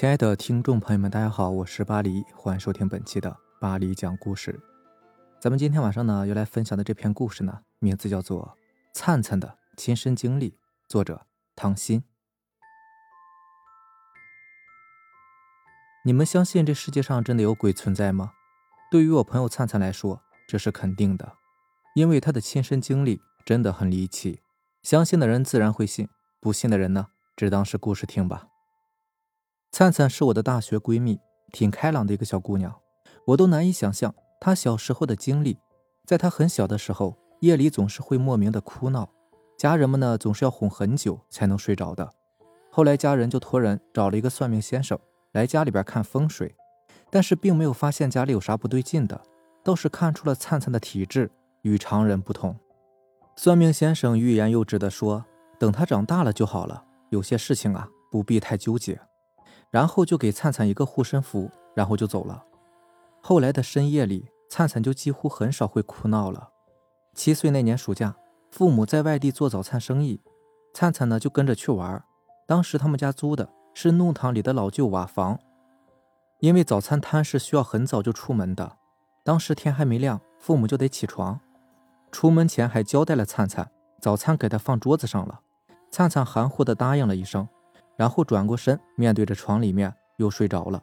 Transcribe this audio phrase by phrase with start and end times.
[0.00, 4.58] 亲爱的听众朋友们，大家好，我是巴黎，欢迎收听本期的巴黎讲故事。
[5.38, 8.56] 咱们今天晚上呢，要来分享的这篇故事呢，名字叫做
[8.94, 10.52] 《灿灿的亲身经历》，
[10.88, 12.02] 作者唐鑫。
[16.06, 18.32] 你们相信这世界上真的有鬼存在吗？
[18.90, 21.34] 对于我朋友灿灿来说，这是肯定的，
[21.94, 24.40] 因为他的亲身经历真的很离奇。
[24.82, 26.08] 相信的人自然会信，
[26.40, 28.46] 不信的人呢，只当是故事听吧。
[29.72, 31.20] 灿灿是我的大学闺蜜，
[31.52, 32.74] 挺开朗的一个小姑娘，
[33.28, 35.58] 我都难以想象她小时候的经历。
[36.04, 39.08] 在她很小的时候，夜里总是会莫名的哭闹，
[39.56, 42.10] 家人们呢总是要哄很久才能睡着的。
[42.68, 44.98] 后来家人就托人找了一个算命先生
[45.32, 46.54] 来家里边看风水，
[47.08, 49.22] 但是并没有发现家里有啥不对劲的，
[49.62, 51.30] 倒是看出了灿灿的体质
[51.62, 52.56] 与常人不同。
[53.36, 55.24] 算命先生欲言又止地说
[55.60, 59.00] ：“等她长大了就好了，有些事情啊不必太纠结。”
[59.70, 62.44] 然后就给灿灿一个护身符，然后就走了。
[63.20, 66.50] 后来的深夜里，灿灿就几乎很少会哭闹了。
[67.14, 68.16] 七岁那年暑假，
[68.50, 70.20] 父母在外地做早餐生意，
[70.74, 72.02] 灿灿呢就跟着去玩。
[72.46, 75.38] 当时他们家租的是弄堂里的老旧瓦房，
[76.40, 78.76] 因为早餐摊是需要很早就出门的。
[79.22, 81.38] 当时天还没亮，父母就得起床。
[82.10, 85.40] 出门前还交代了灿灿，早餐给他放桌子上了。
[85.90, 87.46] 灿灿含糊的答应了一声。
[88.00, 90.82] 然后转过身，面对着床里面又睡着了。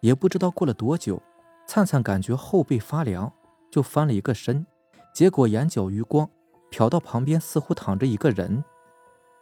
[0.00, 1.22] 也不知道过了多久，
[1.66, 3.30] 灿灿感觉后背发凉，
[3.70, 4.64] 就翻了一个身，
[5.12, 6.26] 结果眼角余光
[6.70, 8.64] 瞟到旁边似乎躺着一个人，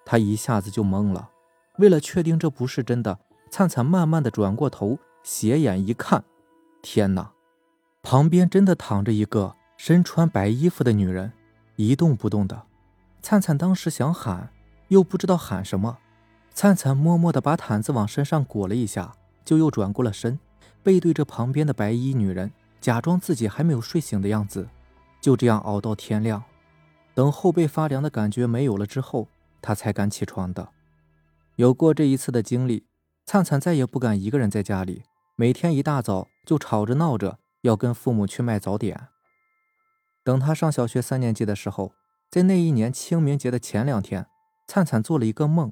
[0.04, 1.30] 他一下子就懵了。
[1.78, 3.16] 为了确定这不是真的，
[3.52, 6.24] 灿灿慢慢的转过头，斜眼一看，
[6.82, 7.30] 天哪，
[8.02, 11.32] 旁边真的躺着一个身穿白衣服的女人，
[11.77, 12.64] 一动不动的。
[13.22, 14.50] 灿灿当时想喊，
[14.88, 15.98] 又不知道喊什么。
[16.56, 20.40] 灿灿默默地把毯子往身上裹了一下，就又转过了身，
[20.83, 22.50] 背对着旁边的白衣女人，
[22.80, 24.66] 假装自己还没有睡醒的样子。
[25.20, 26.42] 就这样熬到天亮，
[27.12, 29.28] 等后背发凉的感觉没有了之后，
[29.61, 30.70] 他才敢起床的。
[31.56, 32.86] 有过这一次的经历，
[33.27, 35.02] 灿灿再也不敢一个人在家里，
[35.36, 39.08] 每天一大早就吵着闹着要跟父母去卖早点。
[40.24, 41.92] 等他上小学三年级的时候，
[42.30, 44.27] 在那一年清明节的前两天，
[44.66, 45.70] 灿灿做了一个梦。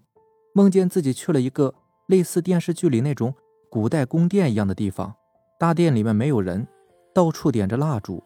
[0.57, 1.75] 梦见自己去了一个
[2.07, 3.35] 类似电视剧里那种
[3.69, 5.13] 古代宫殿一样的地方，
[5.59, 6.65] 大殿里面没有人，
[7.13, 8.23] 到处点着蜡烛，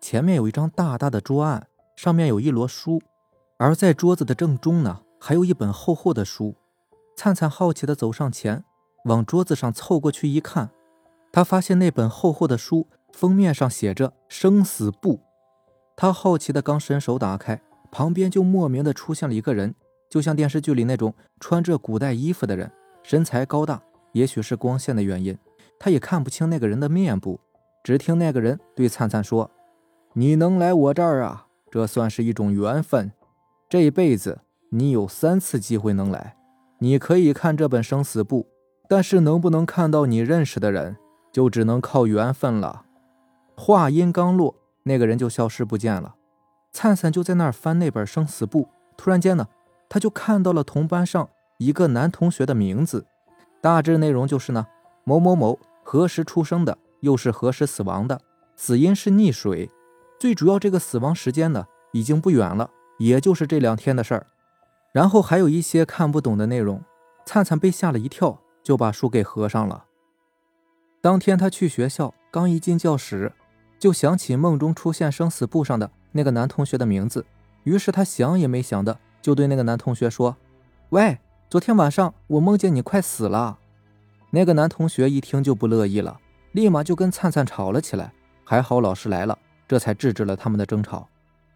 [0.00, 1.66] 前面有一张大大的桌案，
[1.96, 3.02] 上面有一摞书，
[3.56, 6.54] 而在桌子的正中呢，还有一本厚厚的书。
[7.16, 8.64] 灿灿好奇地走上前，
[9.06, 10.70] 往桌子上凑过去一看，
[11.32, 15.16] 他发现那本厚厚的书封面上写着《生死簿》。
[15.96, 17.60] 他好奇的刚伸手打开，
[17.90, 19.74] 旁边就莫名的出现了一个人。
[20.12, 22.70] 就像电视剧里那种穿着古代衣服的人，
[23.02, 23.80] 身材高大，
[24.12, 25.34] 也许是光线的原因，
[25.78, 27.40] 他也看不清那个人的面部。
[27.82, 29.50] 只听那个人对灿灿说
[30.12, 33.10] ：“你能来我这儿啊，这算是一种缘分。
[33.70, 36.36] 这一辈子你有三次机会能来，
[36.80, 38.46] 你可以看这本生死簿，
[38.90, 40.98] 但是能不能看到你认识的人，
[41.32, 42.84] 就只能靠缘分了。”
[43.56, 46.16] 话音刚落，那个人就消失不见了。
[46.70, 48.68] 灿灿就在那儿翻那本生死簿，
[48.98, 49.48] 突然间呢。
[49.92, 53.04] 他就看到了同班上一个男同学的名字，
[53.60, 54.66] 大致内容就是呢，
[55.04, 58.18] 某某某何时出生的，又是何时死亡的，
[58.56, 59.70] 死因是溺水，
[60.18, 64.26] 最主要这个死亡时间呢已经不远了，也就是这两天的事儿。
[64.92, 66.82] 然后还有一些看不懂的内容，
[67.26, 69.84] 灿灿被吓了一跳，就把书给合上了。
[71.02, 73.30] 当天他去学校，刚一进教室，
[73.78, 77.26] 就想起梦中出现生死簿上的那个男同学的名字，
[77.64, 78.98] 于是他想也没想的。
[79.22, 80.36] 就对那个男同学说
[80.90, 81.16] ：“喂，
[81.48, 83.58] 昨天晚上我梦见你快死了。”
[84.30, 86.18] 那个男同学一听就不乐意了，
[86.52, 88.12] 立马就跟灿灿吵了起来。
[88.44, 89.38] 还好老师来了，
[89.68, 91.08] 这才制止了他们的争吵。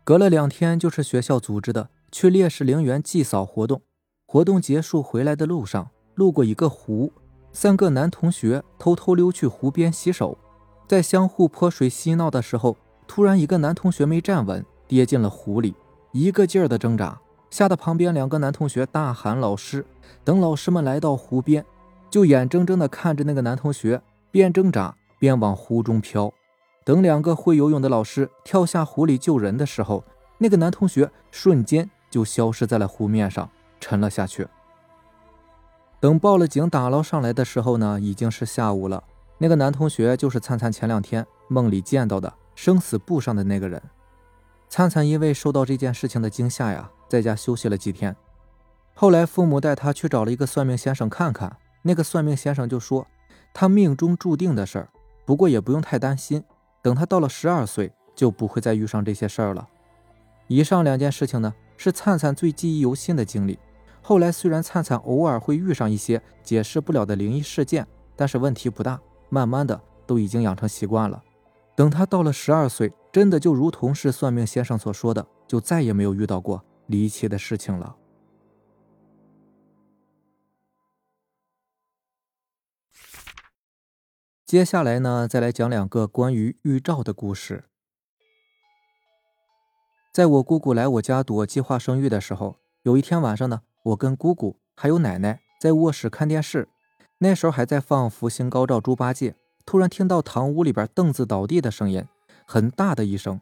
[0.05, 3.83] 隔了两天，就是学校组织的去烈士陵园祭扫活动。
[4.27, 7.13] 活动结束回来的路上，路过一个湖，
[7.53, 10.39] 三个男同学偷偷溜去湖边洗手，
[10.87, 12.77] 在相互泼水嬉闹的时候，
[13.07, 15.75] 突然一个男同学没站稳，跌进了湖里，
[16.13, 17.19] 一个劲儿的挣扎。
[17.51, 19.85] 吓得旁边两个男同学大喊老师。
[20.25, 21.65] 等老师们来到湖边，
[22.11, 26.33] 就眼睁睁地看着那个男同学边挣扎边往湖中飘。
[26.85, 30.05] 等两个会游泳的老师跳下湖里救人的时候，
[30.39, 33.49] 那个男同学瞬间就消失在了湖面上，
[33.81, 34.47] 沉了下去。
[35.99, 39.03] 等报了警打捞上来的时候呢，已经是下午了。
[39.39, 43.83] 那个男同学就是灿灿前两天梦里见到的生死簿上的那个人。
[44.69, 46.91] 灿灿因为受到这件事情的惊吓呀。
[47.09, 48.17] 在家休息了几天，
[48.93, 51.57] 后来父母带他去找了一个算命先生看看。
[51.83, 53.07] 那个算命先生就说，
[53.55, 54.89] 他命中注定的事儿，
[55.25, 56.43] 不过也不用太担心，
[56.83, 59.69] 等他到了十二岁，就不会再遇上这些事儿了。
[60.49, 63.57] 以上两件事情呢，是灿灿最记忆犹新的经历。
[64.03, 67.87] 后来虽然灿灿偶尔会遇上一些解释不了的灵异事件，
[68.17, 71.23] 但是问题不大，慢慢的都已经养成习惯了。
[71.77, 77.97] 等他到了十二岁，真的就如同是算命先生所说的，就再也没有遇到过离奇的事情了。
[84.45, 87.65] 接下来呢，再来讲两个关于预兆的故事。
[90.13, 96.69] 在我姑姑来我家躲计划生育的时候，有一天晚上呢，我跟姑姑还有奶奶在卧室看电视，
[97.21, 99.31] 那时候还在放《福星高照猪八戒》，
[99.65, 102.07] 突然听到堂屋里边凳子倒地的声音，
[102.47, 103.41] 很大的一声，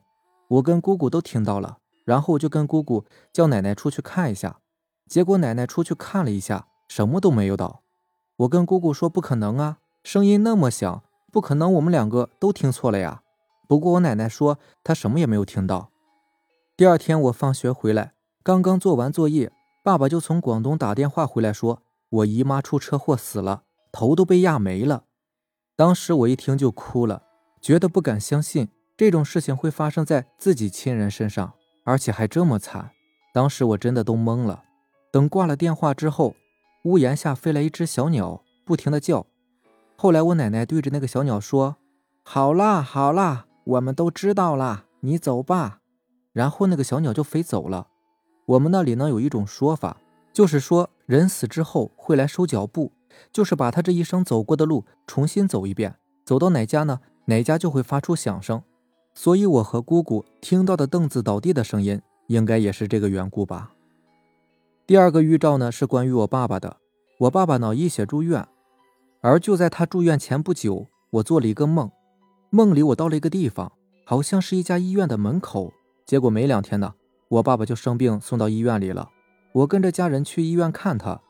[0.49, 4.61] 我跟姑姑都听到了，然后就跟姑姑叫奶奶出去看一下，
[5.07, 7.83] 结果奶奶出去看了一下，什么都没有倒。
[8.37, 9.79] 我跟姑姑说不可能啊。
[10.03, 11.03] 声音那么响，
[11.33, 13.23] 不可能，我们两个都听错了呀。
[13.67, 15.91] 不过我奶奶说她什么也没有听到。
[16.77, 18.13] 第二天我放学回来，
[18.43, 19.51] 刚刚做完作业，
[19.83, 23.63] 爸爸就从广东打电话回来，说我姨妈出车祸死了，
[23.93, 25.05] 头都被压没了。
[25.75, 27.23] 当时我一听就哭了，
[27.63, 31.55] 觉得不敢相信这种事情会发生在自己亲人身上，
[31.85, 32.93] 而且还这么惨。
[33.33, 34.63] 当时我真的都懵了。
[35.11, 36.37] 等挂了电话之后，
[36.85, 39.27] 屋檐下飞来一只小鸟，不停的叫。
[39.97, 41.77] 后来我奶奶对着那个小鸟说
[42.23, 45.81] ：“好啦好啦，我们都知道啦，你走吧。”
[46.33, 47.89] 然后那个小鸟就飞走了。
[48.47, 49.97] 我们那里呢有一种说法，
[50.33, 52.93] 就是说人死之后会来收脚步，
[53.33, 58.63] 就是把他这一生走过的路重新走一遍，走到哪家呢，哪家就会发出响声。
[59.15, 63.73] 所以我和姑姑听到的凳子倒地的声音，应该也是这个缘故吧。
[64.87, 66.77] 第二个预兆呢是关于我爸爸的，
[67.21, 68.47] 我爸爸脑溢血住院。
[69.21, 71.91] 而就在他住院前不久，我做了一个梦，
[72.51, 73.73] 梦里我到了一个地方，
[74.05, 75.73] 好像是一家医院的门口。
[76.05, 76.93] 结果没两天呢，
[77.29, 79.09] 我爸爸就生病送到医院里了。
[79.53, 81.23] 我跟着家人去医院看他，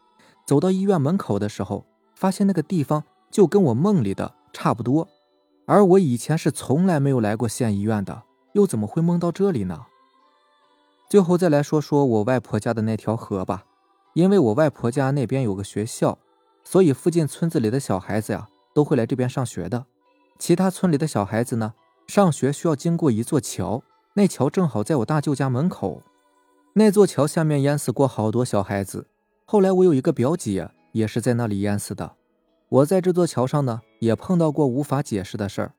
[0.45, 1.87] 走到医院门口的时候，
[2.17, 5.07] 发现那个地方就跟我梦里的差不多。
[5.66, 8.22] 而我以前是从来没有来过县医院的，
[8.52, 9.87] 又怎么会梦到这里呢？
[11.08, 13.64] 最后再来说说我外婆家的那条河吧，
[14.14, 16.19] 因为我外婆家那边有个学校。
[16.66, 19.84] 所以附近村子里的小孩子呀，都会来这边上学的。
[20.38, 21.75] 其他村里的小孩子呢，
[22.06, 23.82] 上学需要经过一座桥，
[24.14, 26.02] 那桥正好在我大舅家门口。
[26.72, 29.08] 那座桥下面淹死过好多小孩子。
[29.44, 32.16] 后来我有一个表姐，也是在那里淹死的。
[32.70, 35.73] 我在这座桥上呢，也碰到过无法解释的事儿。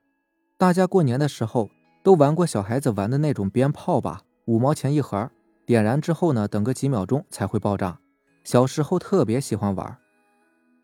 [0.58, 1.70] 大家过年的时候
[2.02, 5.30] 都玩过小孩子玩的那种鞭炮吧，五毛钱一盒，
[5.64, 7.98] 点燃之后呢，等个几秒钟才会爆炸。
[8.44, 9.98] 小时候特别喜欢玩。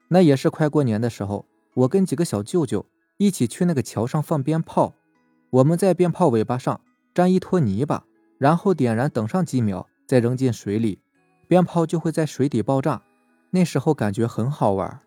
[0.09, 2.85] 那也是快过年的时候，我跟几个小舅舅
[3.19, 4.95] 一起去那个桥上放鞭炮。
[5.51, 6.81] 我们在鞭炮尾巴上
[7.15, 8.05] 粘一坨泥巴，
[8.39, 10.99] 然后点燃，等上几秒，再扔进水里，
[11.47, 13.03] 鞭炮就会在水底爆炸。
[13.51, 15.01] 那时候感觉很好玩。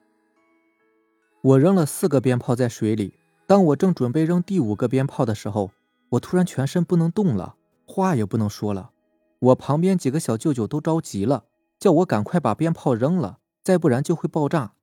[1.45, 5.69] 我扔了四个鞭炮在水里，当我正准备扔第五个鞭炮的时候，
[6.09, 7.55] 我突然全身不能动了，
[7.85, 8.89] 话也不能说了。
[9.37, 11.45] 我旁边几个小舅舅都着急了，
[11.77, 14.73] 叫我赶快把鞭炮扔了，再不然就会爆炸。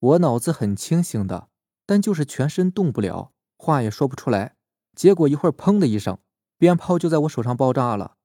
[0.00, 1.48] 我脑子很清醒的，
[1.86, 4.56] 但就是全身动不了，话也说不出来。
[4.94, 6.18] 结果一会儿，砰的一声，
[6.58, 8.16] 鞭炮就在我手上爆炸了。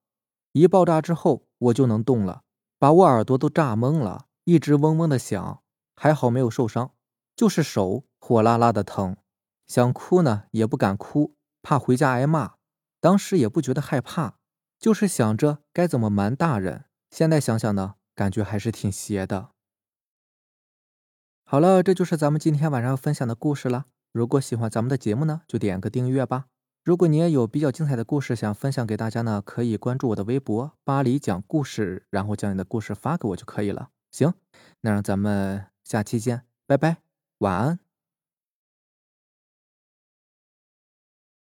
[0.51, 2.41] 一爆炸之后，我就能动了，
[2.77, 5.61] 把我耳朵都炸懵了，一直嗡嗡的响。
[5.95, 6.91] 还好没有受伤，
[7.37, 9.15] 就是手火辣辣的疼。
[9.65, 12.55] 想哭呢，也不敢哭，怕回家挨骂。
[12.99, 14.39] 当时也不觉得害怕，
[14.79, 16.85] 就是想着该怎么瞒大人。
[17.11, 19.51] 现在想想呢，感觉还是挺邪的。
[21.43, 23.85] 好了，这就是咱们今天晚上要分享的故事了。
[24.11, 26.47] 如果喜欢咱们的节目呢，就点个订阅吧。
[26.83, 33.89] 如果你也有比较精彩的故事想分享给大家呢，可以关注我的微博“巴黎讲故事”，然后将你的故事发给我就可以了。
[34.09, 34.33] 行，
[34.81, 36.97] 那让咱们下期见，拜拜，
[37.39, 37.86] 晚安。